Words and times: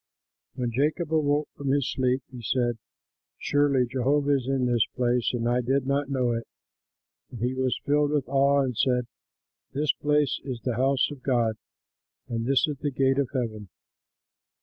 When 0.55 0.71
Jacob 0.71 1.13
awoke 1.13 1.47
from 1.55 1.67
his 1.67 1.91
sleep, 1.93 2.23
he 2.31 2.41
said, 2.41 2.79
"Surely 3.37 3.85
Jehovah 3.85 4.31
is 4.31 4.47
in 4.47 4.65
this 4.65 4.83
place, 4.95 5.29
and 5.31 5.47
I 5.47 5.61
did 5.61 5.85
not 5.85 6.09
know 6.09 6.31
it." 6.31 6.47
And 7.29 7.39
he 7.41 7.53
was 7.53 7.79
filled 7.85 8.09
with 8.09 8.27
awe 8.27 8.61
and 8.63 8.75
said, 8.75 9.05
"This 9.73 9.93
place 9.93 10.39
is 10.43 10.59
the 10.61 10.75
house 10.77 11.11
of 11.11 11.21
God, 11.21 11.55
and 12.27 12.47
this 12.47 12.67
is 12.67 12.79
the 12.79 12.89
gate 12.89 13.19
of 13.19 13.29
heaven." 13.31 13.69